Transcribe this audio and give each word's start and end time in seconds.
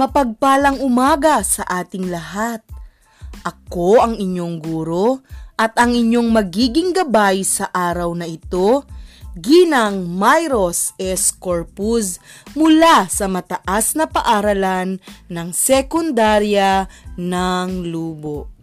Mapagpalang 0.00 0.80
umaga 0.80 1.44
sa 1.44 1.60
ating 1.68 2.08
lahat. 2.08 2.64
Ako 3.44 4.00
ang 4.00 4.16
inyong 4.16 4.56
guro 4.56 5.20
at 5.60 5.76
ang 5.76 5.92
inyong 5.92 6.32
magiging 6.32 6.96
gabay 6.96 7.44
sa 7.44 7.68
araw 7.68 8.16
na 8.16 8.24
ito, 8.24 8.88
Ginang 9.36 10.08
Myros 10.08 10.96
S. 10.96 11.36
Corpus 11.36 12.16
mula 12.56 13.12
sa 13.12 13.28
mataas 13.28 13.92
na 13.92 14.08
paaralan 14.08 15.04
ng 15.28 15.48
sekundarya 15.52 16.88
ng 17.20 17.84
Lubo. 17.84 18.59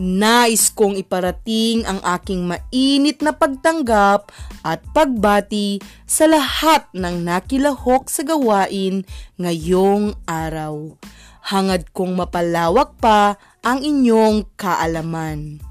Nais 0.00 0.72
kong 0.72 0.96
iparating 0.96 1.84
ang 1.84 2.00
aking 2.00 2.48
mainit 2.48 3.20
na 3.20 3.36
pagtanggap 3.36 4.32
at 4.64 4.80
pagbati 4.96 5.76
sa 6.08 6.24
lahat 6.24 6.88
ng 6.96 7.20
nakilahok 7.20 8.08
sa 8.08 8.24
gawain 8.24 9.04
ngayong 9.36 10.16
araw. 10.24 10.96
Hangad 11.44 11.92
kong 11.92 12.16
mapalawak 12.16 12.96
pa 12.96 13.36
ang 13.60 13.84
inyong 13.84 14.48
kaalaman. 14.56 15.69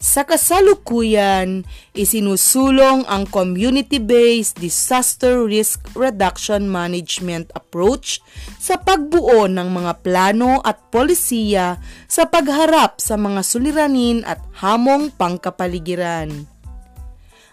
Sa 0.00 0.24
kasalukuyan, 0.24 1.68
isinusulong 1.92 3.04
ang 3.04 3.28
community-based 3.28 4.56
disaster 4.56 5.44
risk 5.44 5.92
reduction 5.92 6.72
management 6.72 7.52
approach 7.52 8.24
sa 8.56 8.80
pagbuo 8.80 9.44
ng 9.44 9.68
mga 9.68 10.00
plano 10.00 10.64
at 10.64 10.80
polisiya 10.88 11.76
sa 12.08 12.24
pagharap 12.32 12.96
sa 12.96 13.20
mga 13.20 13.44
suliranin 13.44 14.24
at 14.24 14.40
hamong 14.64 15.12
pangkapaligiran. 15.20 16.48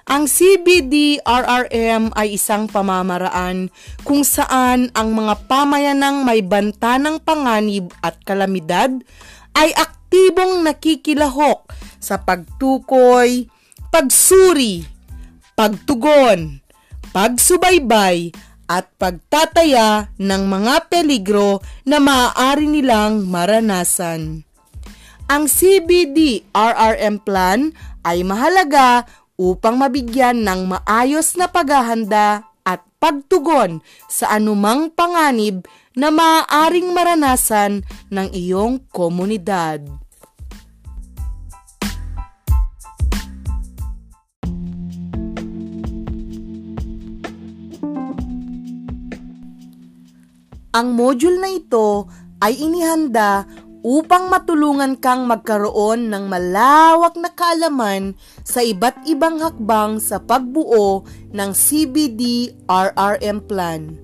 Ang 0.08 0.24
CBD-RRM 0.32 2.16
ay 2.16 2.40
isang 2.40 2.72
pamamaraan 2.72 3.68
kung 4.08 4.24
saan 4.24 4.88
ang 4.96 5.12
mga 5.12 5.52
pamayanang 5.52 6.24
may 6.24 6.40
banta 6.40 6.96
ng 6.96 7.20
panganib 7.20 7.92
at 8.00 8.16
kalamidad 8.24 9.04
ay 9.52 9.76
aktibong 9.76 10.64
nakikilahok 10.64 11.68
sa 12.08 12.24
pagtukoy, 12.24 13.52
pagsuri, 13.92 14.88
pagtugon, 15.60 16.64
pagsubaybay, 17.12 18.32
at 18.68 18.92
pagtataya 19.00 20.12
ng 20.20 20.44
mga 20.44 20.92
peligro 20.92 21.64
na 21.88 22.04
maaari 22.04 22.68
nilang 22.68 23.24
maranasan. 23.24 24.44
Ang 25.28 25.44
CBD-RRM 25.48 27.24
plan 27.24 27.72
ay 28.04 28.24
mahalaga 28.28 29.08
upang 29.40 29.80
mabigyan 29.80 30.44
ng 30.44 30.72
maayos 30.72 31.36
na 31.40 31.48
paghahanda 31.48 32.48
at 32.68 32.84
pagtugon 33.00 33.80
sa 34.12 34.36
anumang 34.36 34.92
panganib 34.92 35.64
na 35.96 36.12
maaaring 36.12 36.92
maranasan 36.92 37.88
ng 38.12 38.28
iyong 38.36 38.84
komunidad. 38.92 40.07
Ang 50.78 50.94
module 50.94 51.42
na 51.42 51.50
ito 51.50 52.06
ay 52.38 52.54
inihanda 52.54 53.50
upang 53.82 54.30
matulungan 54.30 54.94
kang 54.94 55.26
magkaroon 55.26 56.06
ng 56.06 56.30
malawak 56.30 57.18
na 57.18 57.34
kaalaman 57.34 58.14
sa 58.46 58.62
iba't 58.62 59.10
ibang 59.10 59.42
hakbang 59.42 59.98
sa 59.98 60.22
pagbuo 60.22 61.02
ng 61.34 61.50
CBD-RRM 61.50 63.38
plan. 63.50 63.98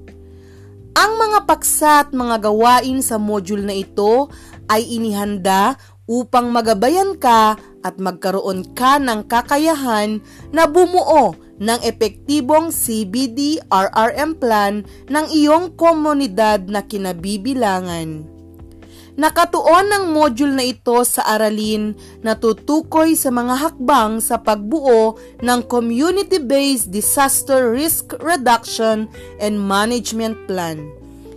Ang 0.98 1.12
mga 1.14 1.46
paksa 1.46 2.10
at 2.10 2.10
mga 2.10 2.42
gawain 2.42 3.06
sa 3.06 3.22
module 3.22 3.62
na 3.62 3.78
ito 3.78 4.34
ay 4.66 4.82
inihanda 4.98 5.78
upang 6.10 6.50
magabayan 6.50 7.14
ka 7.22 7.54
at 7.86 7.96
magkaroon 8.02 8.74
ka 8.74 8.98
ng 8.98 9.30
kakayahan 9.30 10.26
na 10.50 10.66
bumuo 10.66 11.38
ng 11.60 11.80
epektibong 11.86 12.74
CBD-RRM 12.74 14.32
plan 14.42 14.86
ng 15.10 15.26
iyong 15.30 15.74
komunidad 15.78 16.66
na 16.70 16.82
kinabibilangan. 16.82 18.34
Nakatuon 19.14 19.94
ang 19.94 20.06
module 20.10 20.58
na 20.58 20.66
ito 20.66 20.98
sa 21.06 21.38
aralin 21.38 21.94
na 22.26 22.34
tutukoy 22.34 23.14
sa 23.14 23.30
mga 23.30 23.62
hakbang 23.62 24.18
sa 24.18 24.42
pagbuo 24.42 25.22
ng 25.38 25.60
Community-Based 25.70 26.90
Disaster 26.90 27.70
Risk 27.70 28.18
Reduction 28.18 29.06
and 29.38 29.62
Management 29.62 30.34
Plan. 30.50 30.82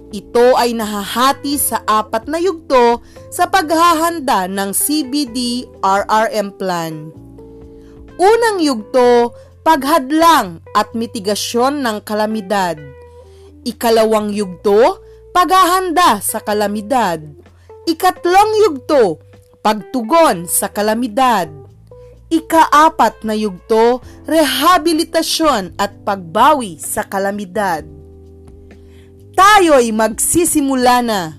Ito 0.09 0.57
ay 0.57 0.73
nahahati 0.73 1.61
sa 1.61 1.85
apat 1.85 2.25
na 2.33 2.41
yugto 2.41 3.05
sa 3.29 3.45
paghahanda 3.45 4.49
ng 4.49 4.73
CBD-RRM 4.73 6.57
Plan. 6.57 7.13
Unang 8.17 8.57
yugto, 8.65 9.37
paghadlang 9.67 10.63
at 10.79 10.95
mitigasyon 10.95 11.83
ng 11.83 11.99
kalamidad. 12.07 12.79
Ikalawang 13.67 14.31
yugto, 14.31 15.03
paghahanda 15.35 16.23
sa 16.23 16.39
kalamidad. 16.39 17.19
Ikatlong 17.83 18.63
yugto, 18.63 19.19
pagtugon 19.67 20.47
sa 20.47 20.71
kalamidad. 20.71 21.51
Ikaapat 22.31 23.27
na 23.27 23.35
yugto, 23.35 24.07
rehabilitasyon 24.31 25.75
at 25.83 25.99
pagbawi 26.07 26.79
sa 26.79 27.03
kalamidad. 27.03 27.83
Tayo'y 29.35 29.91
magsisimula 29.91 31.03
na. 31.03 31.35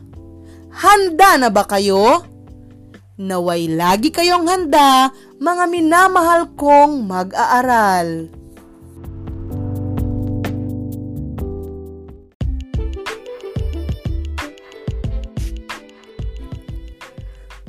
Handa 0.75 1.39
na 1.39 1.47
ba 1.47 1.63
kayo? 1.63 2.27
Naway 3.17 3.65
lagi 3.73 4.13
kayong 4.13 4.45
handa, 4.45 5.09
mga 5.41 5.65
minamahal 5.73 6.53
kong 6.53 7.09
mag-aaral. 7.09 8.29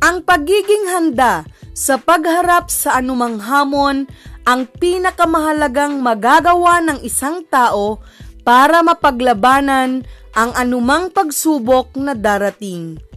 Ang 0.04 0.20
pagiging 0.28 0.92
handa 0.92 1.48
sa 1.72 1.96
pagharap 1.96 2.68
sa 2.68 3.00
anumang 3.00 3.40
hamon 3.40 4.04
ang 4.44 4.68
pinakamahalagang 4.68 6.04
magagawa 6.04 6.84
ng 6.84 7.00
isang 7.00 7.40
tao 7.48 8.04
para 8.44 8.84
mapaglabanan 8.84 10.04
ang 10.36 10.50
anumang 10.52 11.08
pagsubok 11.08 11.96
na 11.96 12.12
darating. 12.12 13.07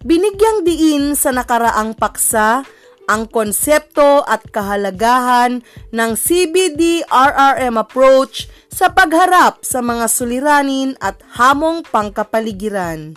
Binigyang 0.00 0.64
diin 0.64 1.12
sa 1.12 1.28
nakaraang 1.28 1.92
paksa 1.92 2.64
ang 3.04 3.28
konsepto 3.28 4.24
at 4.24 4.48
kahalagahan 4.48 5.60
ng 5.92 6.10
CBD-RRM 6.16 7.76
approach 7.76 8.48
sa 8.72 8.88
pagharap 8.88 9.60
sa 9.60 9.84
mga 9.84 10.08
suliranin 10.08 10.96
at 11.04 11.20
hamong 11.36 11.84
pangkapaligiran. 11.84 13.12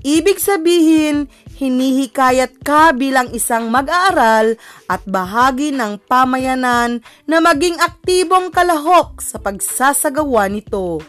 Ibig 0.00 0.40
sabihin, 0.40 1.28
hinihikayat 1.60 2.64
ka 2.64 2.96
bilang 2.96 3.28
isang 3.36 3.68
mag-aaral 3.68 4.56
at 4.88 5.04
bahagi 5.04 5.68
ng 5.68 6.00
pamayanan 6.08 7.04
na 7.28 7.44
maging 7.44 7.76
aktibong 7.76 8.48
kalahok 8.48 9.20
sa 9.20 9.36
pagsasagawa 9.36 10.48
nito. 10.48 11.04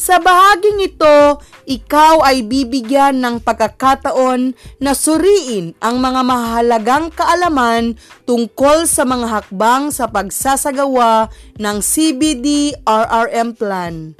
Sa 0.00 0.16
bahaging 0.16 0.80
ito, 0.80 1.44
ikaw 1.68 2.24
ay 2.24 2.40
bibigyan 2.40 3.20
ng 3.20 3.44
pagkakataon 3.44 4.56
na 4.80 4.96
suriin 4.96 5.76
ang 5.76 6.00
mga 6.00 6.24
mahalagang 6.24 7.12
kaalaman 7.12 8.00
tungkol 8.24 8.88
sa 8.88 9.04
mga 9.04 9.28
hakbang 9.28 9.92
sa 9.92 10.08
pagsasagawa 10.08 11.28
ng 11.60 11.76
CBD-RRM 11.84 13.52
plan. 13.60 14.16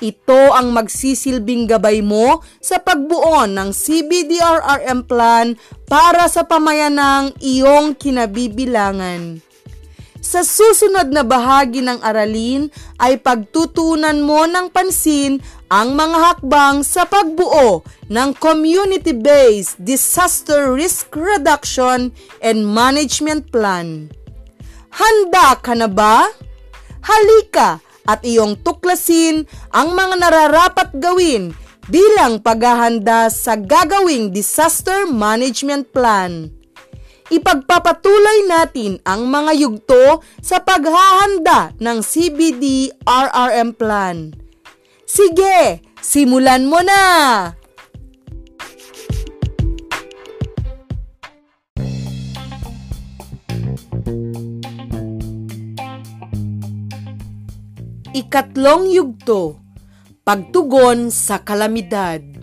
Ito 0.00 0.56
ang 0.56 0.72
magsisilbing 0.72 1.68
gabay 1.68 2.00
mo 2.00 2.40
sa 2.64 2.80
pagbuo 2.80 3.44
ng 3.44 3.68
CBD-RRM 3.68 5.04
plan 5.04 5.60
para 5.84 6.24
sa 6.32 6.48
pamayanang 6.48 7.36
iyong 7.44 7.92
kinabibilangan. 8.00 9.44
Sa 10.18 10.42
susunod 10.42 11.14
na 11.14 11.22
bahagi 11.22 11.78
ng 11.78 12.02
aralin 12.02 12.66
ay 12.98 13.22
pagtutunan 13.22 14.18
mo 14.18 14.44
ng 14.50 14.66
pansin 14.74 15.38
ang 15.70 15.94
mga 15.94 16.16
hakbang 16.18 16.82
sa 16.82 17.06
pagbuo 17.06 17.86
ng 18.10 18.30
Community-Based 18.34 19.78
Disaster 19.78 20.74
Risk 20.74 21.14
Reduction 21.14 22.10
and 22.42 22.66
Management 22.66 23.48
Plan. 23.54 24.10
Handa 24.90 25.54
ka 25.62 25.78
na 25.78 25.86
ba? 25.86 26.26
Halika 26.98 27.78
at 28.08 28.24
iyong 28.26 28.58
tuklasin 28.64 29.46
ang 29.70 29.94
mga 29.94 30.18
nararapat 30.18 30.88
gawin 30.98 31.54
bilang 31.86 32.42
paghahanda 32.42 33.30
sa 33.30 33.54
gagawing 33.54 34.34
disaster 34.34 35.08
management 35.08 35.88
plan 35.94 36.57
ipagpapatuloy 37.28 38.48
natin 38.48 39.00
ang 39.04 39.28
mga 39.28 39.52
yugto 39.56 40.24
sa 40.40 40.60
paghahanda 40.64 41.76
ng 41.80 41.98
CBD-RRM 42.00 43.76
plan. 43.76 44.32
Sige, 45.08 45.88
Simulan 45.98 46.70
mo 46.70 46.78
na! 46.78 47.02
Ikatlong 58.14 58.94
yugto, 58.94 59.58
pagtugon 60.22 61.10
sa 61.10 61.42
kalamidad. 61.42 62.37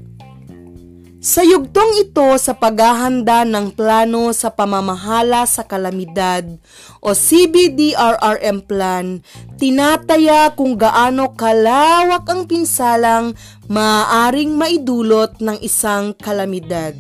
Sa 1.26 1.42
yugtong 1.42 2.06
ito 2.06 2.38
sa 2.38 2.54
paghahanda 2.54 3.50
ng 3.50 3.74
plano 3.74 4.30
sa 4.30 4.54
pamamahala 4.54 5.50
sa 5.50 5.66
kalamidad 5.66 6.46
o 7.02 7.18
CBDRRM 7.18 8.62
plan, 8.62 9.26
tinataya 9.58 10.54
kung 10.54 10.78
gaano 10.78 11.34
kalawak 11.34 12.30
ang 12.30 12.46
pinsalang 12.46 13.34
maaaring 13.66 14.54
maidulot 14.54 15.42
ng 15.42 15.58
isang 15.66 16.14
kalamidad. 16.14 16.94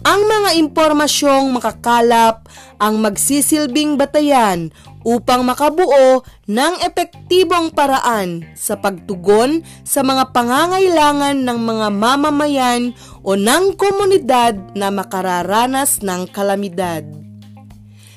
Ang 0.00 0.20
mga 0.24 0.56
impormasyong 0.64 1.52
makakalap 1.60 2.48
ang 2.80 3.04
magsisilbing 3.04 4.00
batayan 4.00 4.72
upang 5.04 5.44
makabuo 5.44 6.24
ng 6.48 6.74
epektibong 6.80 7.70
paraan 7.70 8.48
sa 8.56 8.80
pagtugon 8.80 9.60
sa 9.84 10.00
mga 10.00 10.32
pangangailangan 10.32 11.44
ng 11.44 11.58
mga 11.60 11.88
mamamayan 11.92 12.82
o 13.20 13.36
ng 13.36 13.76
komunidad 13.76 14.56
na 14.72 14.88
makararanas 14.88 16.00
ng 16.00 16.24
kalamidad. 16.32 17.04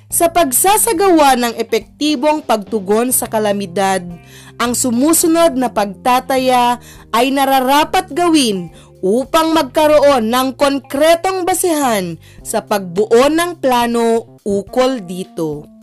Sa 0.08 0.32
pagsasagawa 0.32 1.36
ng 1.36 1.54
epektibong 1.60 2.40
pagtugon 2.40 3.12
sa 3.12 3.28
kalamidad, 3.28 4.08
ang 4.56 4.72
sumusunod 4.72 5.60
na 5.60 5.68
pagtataya 5.68 6.80
ay 7.12 7.28
nararapat 7.36 8.16
gawin 8.16 8.72
upang 9.04 9.52
magkaroon 9.52 10.32
ng 10.32 10.56
konkretong 10.56 11.44
basehan 11.44 12.16
sa 12.40 12.64
pagbuo 12.64 13.28
ng 13.28 13.60
plano 13.60 14.40
ukol 14.48 15.04
dito. 15.04 15.77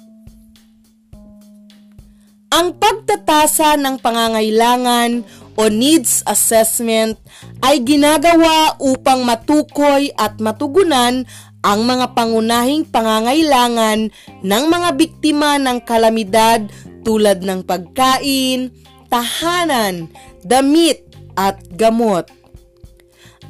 Ang 2.55 2.79
pagtatasa 2.79 3.75
ng 3.83 3.99
pangangailangan 3.99 5.27
o 5.59 5.67
needs 5.67 6.23
assessment 6.23 7.19
ay 7.59 7.83
ginagawa 7.83 8.79
upang 8.79 9.27
matukoy 9.27 10.15
at 10.15 10.39
matugunan 10.39 11.27
ang 11.67 11.81
mga 11.83 12.15
pangunahing 12.15 12.87
pangangailangan 12.87 14.07
ng 14.47 14.65
mga 14.71 14.89
biktima 14.95 15.59
ng 15.59 15.83
kalamidad 15.83 16.63
tulad 17.03 17.43
ng 17.43 17.67
pagkain, 17.67 18.71
tahanan, 19.11 20.07
damit 20.47 21.03
at 21.35 21.59
gamot. 21.75 22.31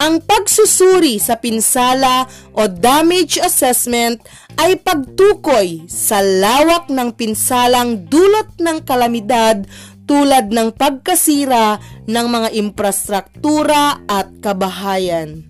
Ang 0.02 0.22
pagsusuri 0.26 1.22
sa 1.22 1.38
pinsala 1.38 2.26
o 2.50 2.66
damage 2.66 3.38
assessment 3.38 4.18
ay 4.58 4.78
pagtukoy 4.78 5.86
sa 5.86 6.18
lawak 6.18 6.90
ng 6.90 7.14
pinsalang 7.14 8.06
dulot 8.10 8.54
ng 8.58 8.82
kalamidad 8.82 9.62
tulad 10.04 10.52
ng 10.52 10.74
pagkasira 10.74 11.80
ng 12.04 12.26
mga 12.26 12.48
infrastruktura 12.58 14.04
at 14.04 14.28
kabahayan. 14.42 15.46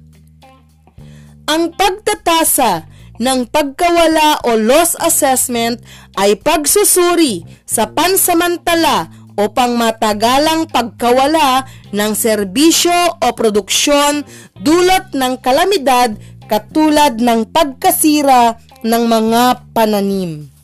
Ang 1.44 1.76
pagtatasa 1.76 2.88
ng 3.20 3.46
pagkawala 3.49 4.43
o 4.49 4.56
loss 4.58 4.96
assessment 4.99 5.79
ay 6.19 6.38
pagsusuri 6.41 7.44
sa 7.64 7.91
pansamantala 7.91 9.23
o 9.34 9.50
pangmatagalang 9.50 10.70
pagkawala 10.70 11.66
ng 11.90 12.12
serbisyo 12.14 13.19
o 13.19 13.26
produksyon 13.34 14.22
dulot 14.62 15.10
ng 15.14 15.38
kalamidad 15.42 16.14
katulad 16.46 17.19
ng 17.19 17.48
pagkasira 17.50 18.60
ng 18.84 19.02
mga 19.08 19.42
pananim. 19.72 20.54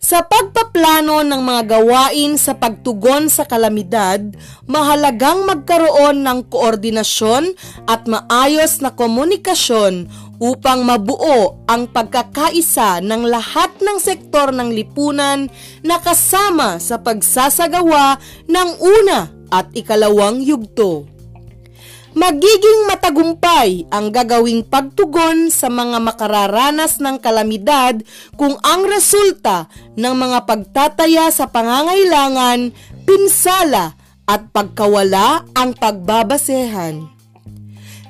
Sa 0.00 0.26
pagpaplano 0.26 1.22
ng 1.22 1.38
mga 1.38 1.62
gawain 1.70 2.34
sa 2.34 2.58
pagtugon 2.58 3.30
sa 3.30 3.46
kalamidad, 3.46 4.18
mahalagang 4.66 5.46
magkaroon 5.46 6.26
ng 6.26 6.50
koordinasyon 6.50 7.54
at 7.86 8.10
maayos 8.10 8.82
na 8.82 8.90
komunikasyon 8.90 10.10
upang 10.40 10.88
mabuo 10.88 11.60
ang 11.68 11.84
pagkakaisa 11.92 13.04
ng 13.04 13.28
lahat 13.28 13.70
ng 13.78 14.00
sektor 14.00 14.50
ng 14.50 14.72
lipunan 14.72 15.52
na 15.84 16.00
kasama 16.00 16.80
sa 16.80 16.98
pagsasagawa 16.98 18.16
ng 18.48 18.68
una 18.80 19.28
at 19.52 19.68
ikalawang 19.76 20.40
yugto 20.40 21.04
magiging 22.10 22.90
matagumpay 22.90 23.86
ang 23.90 24.10
gagawing 24.10 24.66
pagtugon 24.66 25.50
sa 25.50 25.70
mga 25.70 26.02
makararanas 26.02 26.98
ng 26.98 27.22
kalamidad 27.22 28.02
kung 28.34 28.58
ang 28.66 28.86
resulta 28.86 29.70
ng 29.94 30.14
mga 30.14 30.38
pagtataya 30.46 31.30
sa 31.30 31.46
pangangailangan, 31.46 32.74
pinsala 33.06 33.94
at 34.26 34.50
pagkawala 34.50 35.46
ang 35.54 35.74
pagbabasehan. 35.74 37.19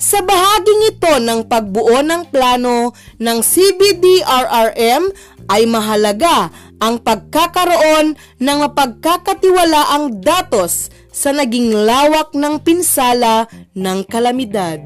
Sa 0.01 0.25
bahaging 0.25 0.97
ito 0.97 1.13
ng 1.21 1.45
pagbuo 1.45 2.01
ng 2.01 2.33
plano 2.33 2.97
ng 3.21 3.39
CBDRRM 3.45 5.13
ay 5.53 5.69
mahalaga 5.69 6.49
ang 6.81 7.05
pagkakaroon 7.05 8.17
ng 8.41 8.59
mapagkakatiwalaang 8.65 10.25
datos 10.25 10.89
sa 11.13 11.37
naging 11.37 11.77
lawak 11.85 12.33
ng 12.33 12.65
pinsala 12.65 13.45
ng 13.77 14.01
kalamidad. 14.09 14.81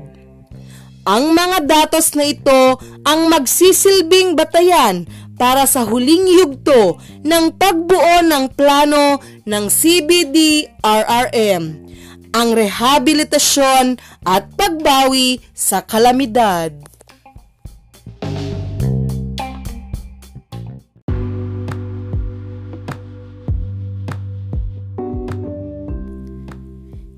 Ang 1.06 1.30
mga 1.30 1.62
datos 1.62 2.18
na 2.18 2.26
ito 2.26 2.82
ang 3.06 3.30
magsisilbing 3.30 4.34
batayan 4.34 5.06
para 5.38 5.62
sa 5.70 5.86
huling 5.86 6.26
yugto 6.26 6.98
ng 7.22 7.54
pagbuo 7.54 8.26
ng 8.26 8.50
plano 8.50 9.22
ng 9.46 9.64
CBD-RRM, 9.70 10.42
ang 12.34 12.50
rehabilitasyon 12.50 13.94
at 14.26 14.50
pagbawi 14.58 15.38
sa 15.54 15.86
kalamidad. 15.86 16.74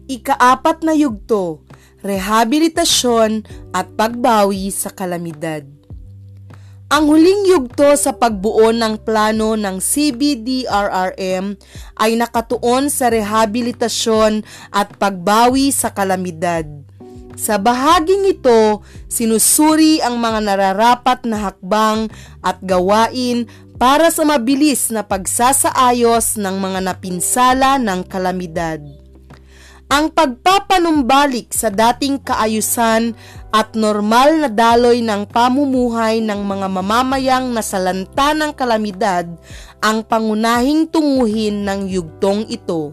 Ikaapat 0.06 0.85
na 0.85 0.92
yugto, 0.92 1.64
rehabilitasyon 2.04 3.49
at 3.73 3.88
pagbawi 3.96 4.68
sa 4.68 4.92
kalamidad. 4.92 5.75
Ang 6.87 7.11
huling 7.11 7.50
yugto 7.50 7.99
sa 7.99 8.14
pagbuo 8.14 8.71
ng 8.71 9.02
plano 9.02 9.59
ng 9.59 9.83
CBDRRM 9.83 11.59
ay 11.99 12.14
nakatuon 12.14 12.95
sa 12.95 13.11
rehabilitasyon 13.11 14.47
at 14.71 14.95
pagbawi 14.95 15.75
sa 15.75 15.90
kalamidad. 15.90 16.62
Sa 17.35 17.59
bahaging 17.59 18.31
ito, 18.31 18.87
sinusuri 19.11 19.99
ang 19.99 20.23
mga 20.23 20.47
nararapat 20.47 21.26
na 21.26 21.50
hakbang 21.50 22.07
at 22.38 22.62
gawain 22.62 23.50
para 23.83 24.07
sa 24.14 24.23
mabilis 24.23 24.87
na 24.95 25.02
pagsasaayos 25.02 26.38
ng 26.38 26.55
mga 26.55 26.87
napinsala 26.87 27.83
ng 27.83 28.07
kalamidad 28.07 29.05
ang 29.87 30.11
pagpapanumbalik 30.11 31.55
sa 31.55 31.71
dating 31.71 32.19
kaayusan 32.19 33.14
at 33.55 33.71
normal 33.78 34.43
na 34.43 34.50
daloy 34.50 34.99
ng 34.99 35.31
pamumuhay 35.31 36.19
ng 36.19 36.43
mga 36.43 36.66
mamamayang 36.66 37.55
nasalanta 37.55 38.35
ng 38.35 38.50
kalamidad 38.59 39.31
ang 39.78 40.02
pangunahing 40.02 40.90
tunguhin 40.90 41.62
ng 41.62 41.87
yugtong 41.87 42.50
ito. 42.50 42.90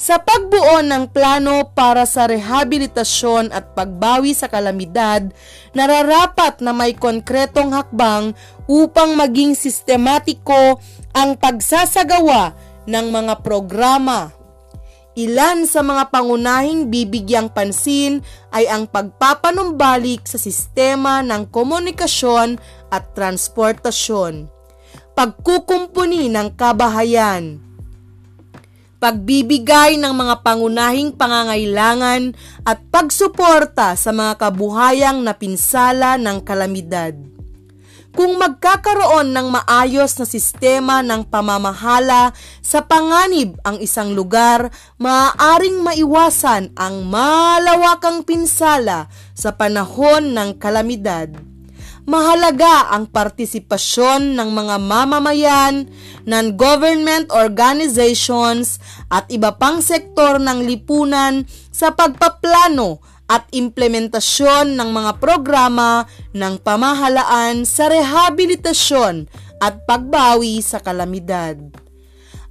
Sa 0.00 0.16
pagbuo 0.16 0.80
ng 0.80 1.12
plano 1.12 1.76
para 1.76 2.08
sa 2.08 2.24
rehabilitasyon 2.24 3.52
at 3.52 3.76
pagbawi 3.76 4.32
sa 4.32 4.48
kalamidad, 4.48 5.28
nararapat 5.76 6.64
na 6.64 6.72
may 6.72 6.96
konkretong 6.96 7.76
hakbang 7.76 8.32
upang 8.64 9.12
maging 9.12 9.52
sistematiko 9.52 10.80
ang 11.12 11.36
pagsasagawa 11.36 12.56
ng 12.88 13.06
mga 13.12 13.44
programa 13.44 14.39
Ilan 15.18 15.66
sa 15.66 15.82
mga 15.82 16.14
pangunahing 16.14 16.86
bibigyang 16.86 17.50
pansin 17.50 18.22
ay 18.54 18.70
ang 18.70 18.86
pagpapanumbalik 18.86 20.22
sa 20.22 20.38
sistema 20.38 21.18
ng 21.26 21.50
komunikasyon 21.50 22.54
at 22.94 23.10
transportasyon, 23.18 24.46
pagkukumpuni 25.18 26.30
ng 26.30 26.54
kabahayan, 26.54 27.58
pagbibigay 29.02 29.98
ng 29.98 30.14
mga 30.14 30.46
pangunahing 30.46 31.10
pangangailangan 31.18 32.30
at 32.62 32.78
pagsuporta 32.94 33.98
sa 33.98 34.14
mga 34.14 34.38
kabuhayang 34.38 35.26
napinsala 35.26 36.22
ng 36.22 36.38
kalamidad 36.46 37.39
kung 38.10 38.42
magkakaroon 38.42 39.30
ng 39.30 39.48
maayos 39.54 40.18
na 40.18 40.26
sistema 40.26 40.98
ng 41.02 41.30
pamamahala 41.30 42.34
sa 42.58 42.82
panganib 42.82 43.54
ang 43.62 43.78
isang 43.78 44.18
lugar, 44.18 44.70
maaaring 44.98 45.78
maiwasan 45.78 46.74
ang 46.74 47.06
malawakang 47.06 48.26
pinsala 48.26 49.06
sa 49.34 49.54
panahon 49.54 50.34
ng 50.34 50.58
kalamidad. 50.58 51.30
Mahalaga 52.10 52.90
ang 52.90 53.06
partisipasyon 53.06 54.34
ng 54.34 54.50
mga 54.50 54.76
mamamayan, 54.82 55.86
non-government 56.26 57.30
organizations 57.30 58.82
at 59.06 59.30
iba 59.30 59.54
pang 59.54 59.78
sektor 59.78 60.42
ng 60.42 60.66
lipunan 60.66 61.46
sa 61.70 61.94
pagpaplano 61.94 62.98
at 63.30 63.46
implementasyon 63.54 64.74
ng 64.74 64.90
mga 64.90 65.22
programa 65.22 66.02
ng 66.34 66.58
pamahalaan 66.58 67.62
sa 67.62 67.86
rehabilitasyon 67.86 69.30
at 69.62 69.86
pagbawi 69.86 70.58
sa 70.58 70.82
kalamidad. 70.82 71.54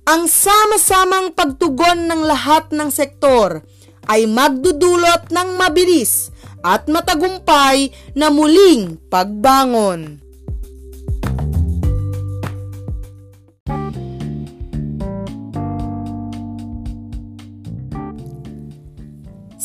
Ang 0.07 0.31
sama-samang 0.31 1.35
pagtugon 1.35 2.07
ng 2.07 2.23
lahat 2.23 2.71
ng 2.71 2.87
sektor 2.87 3.59
ay 4.07 4.23
magdudulot 4.23 5.27
ng 5.27 5.59
mabilis 5.59 6.31
at 6.63 6.87
matagumpay 6.87 7.91
na 8.15 8.31
muling 8.31 8.95
pagbangon. 9.11 10.28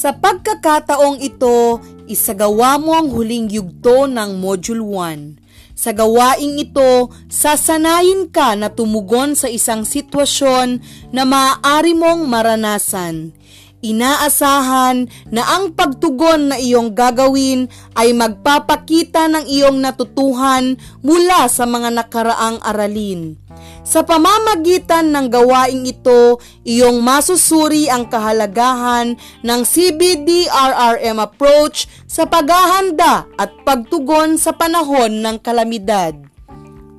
Sa 0.04 0.12
pagkakataong 0.12 1.16
ito, 1.24 1.80
isagawa 2.04 2.76
mo 2.76 2.92
ang 2.92 3.08
huling 3.08 3.48
yugto 3.48 4.04
ng 4.04 4.36
Module 4.36 4.84
1. 4.84 5.40
Sa 5.72 5.96
gawaing 5.96 6.60
ito, 6.60 7.08
sasanayin 7.32 8.28
ka 8.28 8.52
na 8.52 8.68
tumugon 8.68 9.32
sa 9.32 9.48
isang 9.48 9.88
sitwasyon 9.88 10.84
na 11.08 11.24
maaari 11.24 11.96
mong 11.96 12.20
maranasan. 12.28 13.32
Inaasahan 13.80 15.08
na 15.32 15.40
ang 15.56 15.72
pagtugon 15.72 16.52
na 16.52 16.60
iyong 16.60 16.92
gagawin 16.92 17.72
ay 17.96 18.12
magpapakita 18.12 19.32
ng 19.32 19.48
iyong 19.48 19.80
natutuhan 19.80 20.76
mula 21.00 21.48
sa 21.48 21.64
mga 21.64 21.88
nakaraang 22.04 22.60
aralin. 22.60 23.40
Sa 23.84 24.00
pamamagitan 24.00 25.12
ng 25.12 25.28
gawaing 25.28 25.84
ito, 25.84 26.40
iyong 26.64 27.04
masusuri 27.04 27.84
ang 27.92 28.08
kahalagahan 28.08 29.12
ng 29.44 29.60
CBDRRM 29.60 31.20
approach 31.20 31.84
sa 32.08 32.24
paghahanda 32.24 33.28
at 33.36 33.52
pagtugon 33.60 34.40
sa 34.40 34.56
panahon 34.56 35.20
ng 35.20 35.36
kalamidad. 35.36 36.16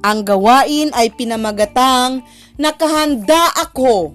Ang 0.06 0.22
gawain 0.22 0.94
ay 0.94 1.10
pinamagatang 1.10 2.22
Nakahanda 2.62 3.50
Ako. 3.66 4.14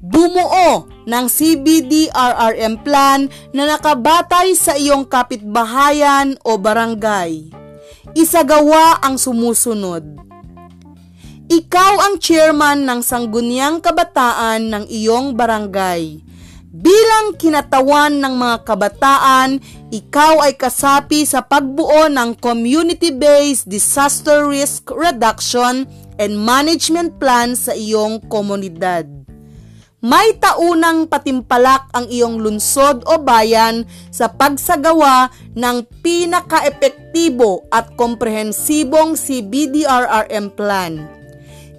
Bumuo 0.00 0.88
ng 1.04 1.26
CBDRRM 1.28 2.80
plan 2.80 3.28
na 3.52 3.68
nakabatay 3.68 4.56
sa 4.56 4.80
iyong 4.80 5.04
kapitbahayan 5.04 6.40
o 6.40 6.56
barangay. 6.56 7.52
Isagawa 8.16 9.04
ang 9.04 9.20
sumusunod 9.20 10.29
ikaw 11.50 11.98
ang 12.06 12.22
chairman 12.22 12.86
ng 12.86 13.02
sangguniang 13.02 13.82
kabataan 13.82 14.70
ng 14.70 14.84
iyong 14.86 15.34
barangay. 15.34 16.22
Bilang 16.70 17.34
kinatawan 17.34 18.22
ng 18.22 18.38
mga 18.38 18.56
kabataan, 18.62 19.58
ikaw 19.90 20.46
ay 20.46 20.54
kasapi 20.54 21.26
sa 21.26 21.42
pagbuo 21.42 22.06
ng 22.06 22.38
Community-Based 22.38 23.66
Disaster 23.66 24.46
Risk 24.46 24.94
Reduction 24.94 25.90
and 26.22 26.38
Management 26.38 27.18
Plan 27.18 27.58
sa 27.58 27.74
iyong 27.74 28.22
komunidad. 28.30 29.10
May 29.98 30.38
taunang 30.38 31.10
patimpalak 31.10 31.90
ang 31.90 32.06
iyong 32.06 32.38
lunsod 32.38 33.02
o 33.10 33.18
bayan 33.18 33.82
sa 34.14 34.30
pagsagawa 34.30 35.34
ng 35.58 35.82
pinaka-epektibo 35.98 37.66
at 37.74 37.90
komprehensibong 37.98 39.18
CBDRRM 39.18 40.54
plan 40.54 41.19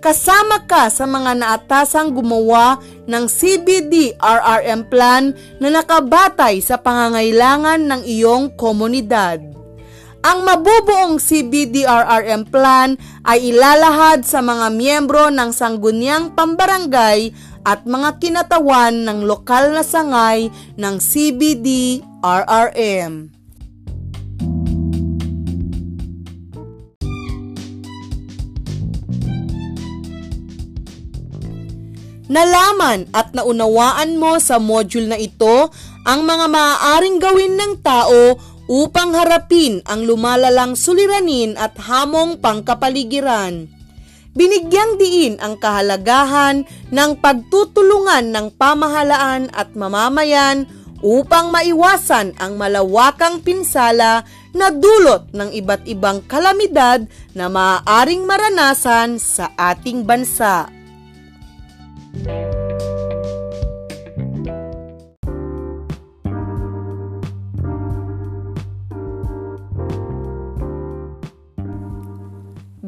kasama 0.01 0.65
ka 0.65 0.89
sa 0.89 1.05
mga 1.05 1.37
naatasang 1.37 2.09
gumawa 2.09 2.81
ng 3.05 3.29
CBD 3.29 4.17
RRM 4.17 4.89
plan 4.89 5.37
na 5.61 5.69
nakabatay 5.69 6.57
sa 6.59 6.81
pangangailangan 6.81 7.85
ng 7.85 8.01
iyong 8.09 8.57
komunidad. 8.57 9.39
Ang 10.21 10.45
mabubuong 10.45 11.17
CBDRRM 11.17 12.45
plan 12.53 12.93
ay 13.25 13.49
ilalahad 13.49 14.21
sa 14.21 14.37
mga 14.41 14.69
miyembro 14.69 15.33
ng 15.33 15.49
sangguniang 15.49 16.37
pambarangay 16.37 17.33
at 17.65 17.89
mga 17.89 18.21
kinatawan 18.21 19.01
ng 19.01 19.25
lokal 19.25 19.73
na 19.73 19.81
sangay 19.81 20.53
ng 20.77 20.95
CBD-RRM. 21.01 22.03
Nalaman 32.31 33.11
at 33.11 33.35
naunawaan 33.35 34.15
mo 34.15 34.39
sa 34.39 34.55
module 34.55 35.11
na 35.11 35.19
ito 35.19 35.67
ang 36.07 36.23
mga 36.23 36.47
maaaring 36.47 37.19
gawin 37.19 37.59
ng 37.59 37.83
tao 37.83 38.39
upang 38.71 39.11
harapin 39.11 39.83
ang 39.83 40.07
lumalalang 40.07 40.79
suliranin 40.79 41.59
at 41.59 41.75
hamong 41.75 42.39
pangkapaligiran. 42.39 43.67
Binigyang 44.31 44.95
diin 44.95 45.35
ang 45.43 45.59
kahalagahan 45.59 46.63
ng 46.87 47.11
pagtutulungan 47.19 48.31
ng 48.31 48.47
pamahalaan 48.55 49.51
at 49.51 49.75
mamamayan 49.75 50.71
upang 51.03 51.51
maiwasan 51.51 52.31
ang 52.39 52.55
malawakang 52.55 53.43
pinsala 53.43 54.23
na 54.55 54.71
dulot 54.71 55.27
ng 55.35 55.51
iba't 55.51 55.83
ibang 55.83 56.23
kalamidad 56.31 57.11
na 57.35 57.51
maaaring 57.51 58.23
maranasan 58.23 59.19
sa 59.19 59.51
ating 59.59 60.07
bansa. 60.07 60.71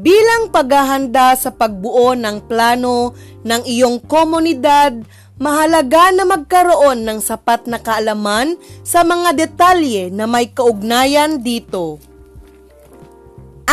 Bilang 0.04 0.52
paghahanda 0.52 1.32
sa 1.40 1.56
pagbuo 1.56 2.12
ng 2.20 2.44
plano 2.44 3.16
ng 3.48 3.64
iyong 3.64 4.04
komunidad, 4.04 5.00
mahalaga 5.40 6.12
na 6.12 6.28
magkaroon 6.28 7.08
ng 7.08 7.24
sapat 7.24 7.72
na 7.72 7.80
kaalaman 7.80 8.60
sa 8.84 9.08
mga 9.08 9.32
detalye 9.32 10.12
na 10.12 10.28
may 10.28 10.52
kaugnayan 10.52 11.40
dito. 11.40 12.04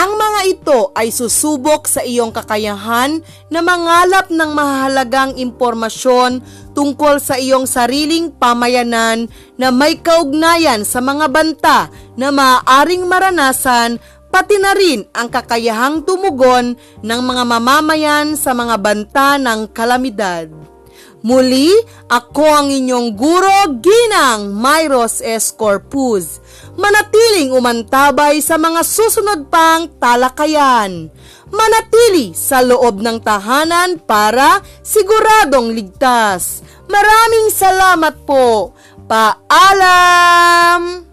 Ang 0.01 0.17
mga 0.17 0.41
ito 0.49 0.81
ay 0.97 1.13
susubok 1.13 1.85
sa 1.85 2.01
iyong 2.01 2.33
kakayahan 2.33 3.21
na 3.53 3.61
mangalap 3.61 4.33
ng 4.33 4.51
mahalagang 4.57 5.37
impormasyon 5.37 6.41
tungkol 6.73 7.21
sa 7.21 7.37
iyong 7.37 7.69
sariling 7.69 8.33
pamayanan 8.33 9.29
na 9.61 9.69
may 9.69 10.01
kaugnayan 10.01 10.89
sa 10.89 11.05
mga 11.05 11.29
banta 11.29 11.93
na 12.17 12.33
maaaring 12.33 13.05
maranasan 13.05 14.01
pati 14.33 14.57
na 14.57 14.73
rin 14.73 15.05
ang 15.13 15.29
kakayahang 15.29 16.01
tumugon 16.09 16.81
ng 17.05 17.21
mga 17.21 17.45
mamamayan 17.45 18.41
sa 18.41 18.57
mga 18.57 18.81
banta 18.81 19.37
ng 19.37 19.69
kalamidad. 19.69 20.70
Muli, 21.21 21.69
ako 22.09 22.45
ang 22.49 22.73
inyong 22.73 23.13
guro, 23.13 23.77
Ginang 23.77 24.57
Myros 24.57 25.21
S. 25.21 25.53
Corpus. 25.53 26.41
Manatiling 26.81 27.53
umantabay 27.53 28.41
sa 28.41 28.57
mga 28.57 28.81
susunod 28.81 29.53
pang 29.53 29.85
talakayan. 30.01 31.13
Manatili 31.53 32.33
sa 32.33 32.65
loob 32.65 33.05
ng 33.05 33.21
tahanan 33.21 34.01
para 34.01 34.65
siguradong 34.81 35.77
ligtas. 35.77 36.65
Maraming 36.89 37.53
salamat 37.53 38.25
po. 38.25 38.73
Paalam! 39.05 41.10